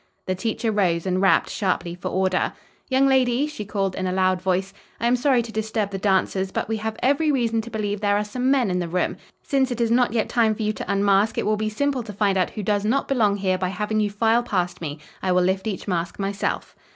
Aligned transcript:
The 0.25 0.33
teacher 0.33 0.71
rose 0.71 1.05
and 1.05 1.21
rapped 1.21 1.47
sharply 1.51 1.93
for 1.93 2.07
order. 2.07 2.53
"Young 2.89 3.05
ladies," 3.05 3.51
she 3.53 3.65
called 3.65 3.93
in 3.93 4.07
a 4.07 4.11
loud 4.11 4.41
voice, 4.41 4.73
"I 4.99 5.05
am 5.05 5.15
sorry 5.15 5.43
to 5.43 5.51
disturb 5.51 5.91
the 5.91 5.99
dancers, 5.99 6.51
but 6.51 6.67
we 6.67 6.77
have 6.77 6.97
every 7.03 7.31
reason 7.31 7.61
to 7.61 7.69
believe 7.69 8.01
there 8.01 8.17
are 8.17 8.25
some 8.25 8.49
men 8.49 8.71
in 8.71 8.79
the 8.79 8.87
room. 8.87 9.17
Since 9.43 9.69
it 9.69 9.79
is 9.79 9.91
not 9.91 10.11
yet 10.11 10.27
time 10.27 10.55
for 10.55 10.63
you 10.63 10.73
to 10.73 10.91
unmask, 10.91 11.37
it 11.37 11.45
will 11.45 11.55
be 11.55 11.69
simple 11.69 12.01
to 12.01 12.13
find 12.13 12.35
out 12.35 12.49
who 12.49 12.63
does 12.63 12.83
not 12.83 13.07
belong 13.07 13.35
here 13.37 13.59
by 13.59 13.69
having 13.69 13.99
you 13.99 14.09
file 14.09 14.41
past 14.41 14.81
me. 14.81 14.97
I 15.21 15.31
will 15.31 15.43
lift 15.43 15.67
each 15.67 15.87
mask 15.87 16.17
myself." 16.17 16.75